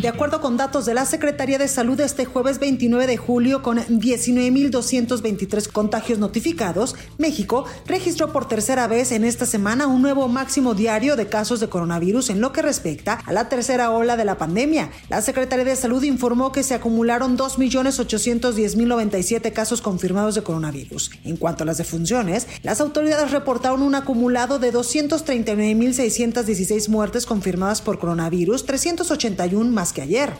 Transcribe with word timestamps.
De 0.00 0.08
acuerdo 0.08 0.40
con 0.40 0.56
datos 0.56 0.86
de 0.86 0.94
la 0.94 1.06
Secretaría 1.06 1.56
de 1.56 1.68
Salud 1.68 2.00
este 2.00 2.24
jueves 2.24 2.58
29 2.58 3.06
de 3.06 3.16
julio, 3.16 3.62
con 3.62 3.78
19.223 3.78 5.70
contagios 5.70 6.18
notificados, 6.18 6.96
México 7.16 7.64
registró 7.86 8.32
por 8.32 8.48
tercera 8.48 8.86
vez 8.86 9.12
en 9.12 9.24
esta 9.24 9.46
semana 9.46 9.86
un 9.86 10.02
nuevo 10.02 10.28
máximo 10.28 10.74
diario 10.74 11.16
de 11.16 11.28
casos 11.28 11.60
de 11.60 11.68
coronavirus 11.68 12.28
en 12.30 12.40
lo 12.40 12.52
que 12.52 12.60
respecta 12.60 13.20
a 13.24 13.32
la 13.32 13.48
tercera 13.48 13.92
ola 13.92 14.16
de 14.16 14.24
la 14.24 14.36
pandemia. 14.36 14.90
La 15.08 15.22
Secretaría 15.22 15.64
de 15.64 15.76
Salud 15.76 16.02
informó 16.02 16.50
que 16.52 16.64
se 16.64 16.74
acumularon 16.74 17.38
2.810.097 17.38 19.52
casos 19.52 19.80
confirmados 19.80 20.34
de 20.34 20.42
coronavirus. 20.42 21.12
En 21.24 21.36
cuanto 21.36 21.62
a 21.62 21.66
las 21.66 21.78
defunciones, 21.78 22.48
las 22.62 22.80
autoridades 22.80 23.30
reportaron 23.30 23.82
un 23.82 23.94
acumulado 23.94 24.58
de 24.58 24.72
239.616 24.72 26.88
muertes 26.88 27.26
confirmadas 27.26 27.80
por 27.80 27.98
coronavirus, 27.98 28.66
381 28.66 29.70
más 29.70 29.83
que 29.92 30.02
ayer. 30.02 30.32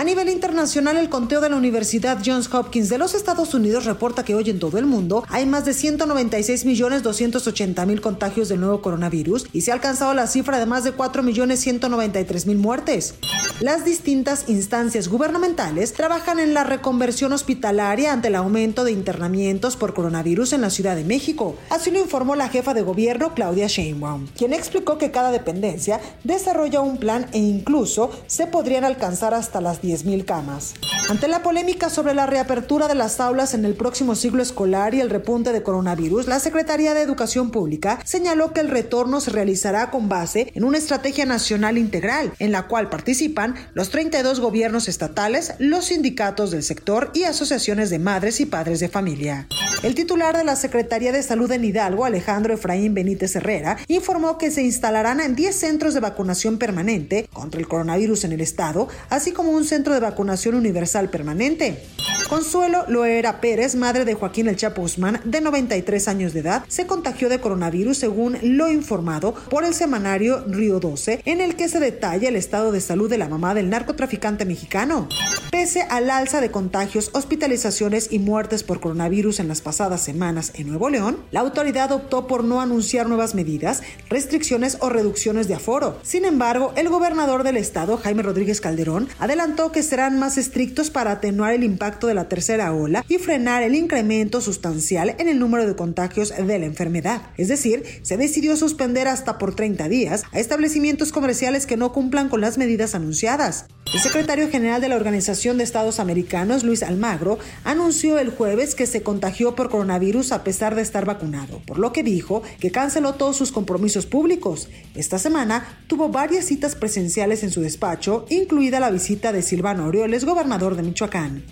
A 0.00 0.04
nivel 0.04 0.30
internacional, 0.30 0.96
el 0.96 1.10
conteo 1.10 1.42
de 1.42 1.50
la 1.50 1.56
Universidad 1.56 2.22
Johns 2.24 2.48
Hopkins 2.54 2.88
de 2.88 2.96
los 2.96 3.14
Estados 3.14 3.52
Unidos 3.52 3.84
reporta 3.84 4.24
que 4.24 4.34
hoy 4.34 4.48
en 4.48 4.58
todo 4.58 4.78
el 4.78 4.86
mundo 4.86 5.24
hay 5.28 5.44
más 5.44 5.66
de 5.66 5.72
196.280.000 5.72 8.00
contagios 8.00 8.48
del 8.48 8.60
nuevo 8.60 8.80
coronavirus 8.80 9.48
y 9.52 9.60
se 9.60 9.72
ha 9.72 9.74
alcanzado 9.74 10.14
la 10.14 10.26
cifra 10.26 10.58
de 10.58 10.64
más 10.64 10.84
de 10.84 10.96
4.193.000 10.96 12.56
muertes. 12.56 13.16
Las 13.60 13.84
distintas 13.84 14.48
instancias 14.48 15.08
gubernamentales 15.08 15.92
trabajan 15.92 16.38
en 16.38 16.54
la 16.54 16.64
reconversión 16.64 17.34
hospitalaria 17.34 18.14
ante 18.14 18.28
el 18.28 18.36
aumento 18.36 18.84
de 18.84 18.92
internamientos 18.92 19.76
por 19.76 19.92
coronavirus 19.92 20.54
en 20.54 20.62
la 20.62 20.70
Ciudad 20.70 20.96
de 20.96 21.04
México. 21.04 21.56
Así 21.68 21.90
lo 21.90 22.00
informó 22.00 22.36
la 22.36 22.48
jefa 22.48 22.72
de 22.72 22.80
gobierno 22.80 23.34
Claudia 23.34 23.66
Sheinbaum, 23.66 24.28
quien 24.28 24.54
explicó 24.54 24.96
que 24.96 25.10
cada 25.10 25.30
dependencia 25.30 26.00
desarrolla 26.24 26.80
un 26.80 26.96
plan 26.96 27.26
e 27.32 27.38
incluso 27.38 28.10
se 28.26 28.46
podrían 28.46 28.84
alcanzar 28.84 29.34
hasta 29.34 29.60
las 29.60 29.82
10.000 29.90 30.24
camas. 30.24 30.74
Ante 31.08 31.26
la 31.26 31.42
polémica 31.42 31.90
sobre 31.90 32.14
la 32.14 32.26
reapertura 32.26 32.86
de 32.86 32.94
las 32.94 33.18
aulas 33.18 33.54
en 33.54 33.64
el 33.64 33.74
próximo 33.74 34.14
ciclo 34.14 34.42
escolar 34.42 34.94
y 34.94 35.00
el 35.00 35.10
repunte 35.10 35.52
de 35.52 35.62
coronavirus, 35.62 36.28
la 36.28 36.38
Secretaría 36.38 36.94
de 36.94 37.02
Educación 37.02 37.50
Pública 37.50 37.98
señaló 38.04 38.52
que 38.52 38.60
el 38.60 38.68
retorno 38.68 39.20
se 39.20 39.32
realizará 39.32 39.90
con 39.90 40.08
base 40.08 40.52
en 40.54 40.62
una 40.62 40.78
estrategia 40.78 41.26
nacional 41.26 41.78
integral, 41.78 42.32
en 42.38 42.52
la 42.52 42.68
cual 42.68 42.88
participan 42.90 43.56
los 43.74 43.90
32 43.90 44.38
gobiernos 44.38 44.86
estatales, 44.86 45.54
los 45.58 45.86
sindicatos 45.86 46.52
del 46.52 46.62
sector 46.62 47.10
y 47.12 47.24
asociaciones 47.24 47.90
de 47.90 47.98
madres 47.98 48.40
y 48.40 48.46
padres 48.46 48.78
de 48.78 48.88
familia. 48.88 49.48
El 49.82 49.94
titular 49.94 50.36
de 50.36 50.44
la 50.44 50.56
Secretaría 50.56 51.10
de 51.10 51.22
Salud 51.22 51.50
en 51.50 51.64
Hidalgo, 51.64 52.04
Alejandro 52.04 52.52
Efraín 52.52 52.92
Benítez 52.92 53.34
Herrera, 53.34 53.78
informó 53.88 54.36
que 54.36 54.50
se 54.50 54.62
instalarán 54.62 55.20
en 55.20 55.34
10 55.34 55.56
centros 55.56 55.94
de 55.94 56.00
vacunación 56.00 56.58
permanente 56.58 57.26
contra 57.32 57.58
el 57.58 57.66
coronavirus 57.66 58.24
en 58.24 58.32
el 58.32 58.42
estado, 58.42 58.88
así 59.08 59.32
como 59.32 59.52
un 59.52 59.64
centro 59.64 59.79
de 59.88 60.00
vacunación 60.00 60.54
universal 60.54 61.08
permanente. 61.08 61.82
Consuelo 62.30 62.84
Loera 62.86 63.40
Pérez, 63.40 63.74
madre 63.74 64.04
de 64.04 64.14
Joaquín 64.14 64.46
El 64.46 64.54
Chapo 64.54 64.82
Guzmán, 64.82 65.20
de 65.24 65.40
93 65.40 66.06
años 66.06 66.32
de 66.32 66.38
edad, 66.38 66.64
se 66.68 66.86
contagió 66.86 67.28
de 67.28 67.40
coronavirus 67.40 67.98
según 67.98 68.38
lo 68.40 68.70
informado 68.70 69.34
por 69.34 69.64
el 69.64 69.74
semanario 69.74 70.44
Río 70.46 70.78
12, 70.78 71.22
en 71.24 71.40
el 71.40 71.56
que 71.56 71.68
se 71.68 71.80
detalla 71.80 72.28
el 72.28 72.36
estado 72.36 72.70
de 72.70 72.80
salud 72.80 73.10
de 73.10 73.18
la 73.18 73.28
mamá 73.28 73.54
del 73.54 73.68
narcotraficante 73.68 74.44
mexicano. 74.44 75.08
Pese 75.50 75.82
al 75.82 76.08
alza 76.08 76.40
de 76.40 76.52
contagios, 76.52 77.10
hospitalizaciones 77.14 78.12
y 78.12 78.20
muertes 78.20 78.62
por 78.62 78.78
coronavirus 78.78 79.40
en 79.40 79.48
las 79.48 79.60
pasadas 79.60 80.00
semanas 80.00 80.52
en 80.54 80.68
Nuevo 80.68 80.88
León, 80.88 81.18
la 81.32 81.40
autoridad 81.40 81.90
optó 81.90 82.28
por 82.28 82.44
no 82.44 82.60
anunciar 82.60 83.08
nuevas 83.08 83.34
medidas, 83.34 83.82
restricciones 84.08 84.78
o 84.80 84.88
reducciones 84.88 85.48
de 85.48 85.56
aforo. 85.56 85.98
Sin 86.04 86.24
embargo, 86.24 86.72
el 86.76 86.88
gobernador 86.88 87.42
del 87.42 87.56
estado, 87.56 87.96
Jaime 87.96 88.22
Rodríguez 88.22 88.60
Calderón, 88.60 89.08
adelantó 89.18 89.72
que 89.72 89.82
serán 89.82 90.20
más 90.20 90.38
estrictos 90.38 90.90
para 90.90 91.10
atenuar 91.10 91.54
el 91.54 91.64
impacto 91.64 91.89
de 91.98 92.14
la 92.14 92.28
tercera 92.28 92.72
ola 92.72 93.04
y 93.08 93.18
frenar 93.18 93.62
el 93.62 93.74
incremento 93.74 94.40
sustancial 94.40 95.16
en 95.18 95.28
el 95.28 95.38
número 95.38 95.66
de 95.66 95.74
contagios 95.74 96.30
de 96.30 96.58
la 96.58 96.66
enfermedad. 96.66 97.22
Es 97.36 97.48
decir, 97.48 97.84
se 98.02 98.16
decidió 98.16 98.56
suspender 98.56 99.08
hasta 99.08 99.38
por 99.38 99.54
30 99.54 99.88
días 99.88 100.22
a 100.32 100.38
establecimientos 100.38 101.12
comerciales 101.12 101.66
que 101.66 101.76
no 101.76 101.92
cumplan 101.92 102.28
con 102.28 102.40
las 102.40 102.58
medidas 102.58 102.94
anunciadas. 102.94 103.66
El 103.92 103.98
secretario 103.98 104.48
general 104.48 104.80
de 104.80 104.88
la 104.88 104.94
Organización 104.94 105.58
de 105.58 105.64
Estados 105.64 105.98
Americanos, 105.98 106.62
Luis 106.62 106.84
Almagro, 106.84 107.40
anunció 107.64 108.20
el 108.20 108.30
jueves 108.30 108.76
que 108.76 108.86
se 108.86 109.02
contagió 109.02 109.56
por 109.56 109.68
coronavirus 109.68 110.30
a 110.30 110.44
pesar 110.44 110.76
de 110.76 110.82
estar 110.82 111.06
vacunado, 111.06 111.60
por 111.66 111.80
lo 111.80 111.92
que 111.92 112.04
dijo 112.04 112.44
que 112.60 112.70
canceló 112.70 113.14
todos 113.14 113.36
sus 113.36 113.50
compromisos 113.50 114.06
públicos. 114.06 114.68
Esta 114.94 115.18
semana 115.18 115.80
tuvo 115.88 116.08
varias 116.08 116.44
citas 116.44 116.76
presenciales 116.76 117.42
en 117.42 117.50
su 117.50 117.62
despacho, 117.62 118.26
incluida 118.28 118.78
la 118.78 118.92
visita 118.92 119.32
de 119.32 119.42
Silvano 119.42 119.86
Aureoles, 119.86 120.24
gobernador 120.24 120.76
de 120.76 120.84
Michoacán. 120.84 121.42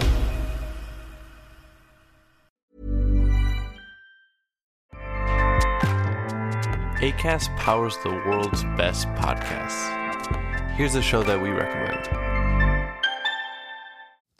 ACAST 7.01 7.49
powers 7.57 7.97
the 8.03 8.09
world's 8.09 8.63
best 8.77 9.07
podcasts. 9.15 9.89
Here's 10.77 10.95
a 10.95 11.01
show 11.01 11.21
that 11.23 11.41
we 11.41 11.49
recommend. 11.49 12.42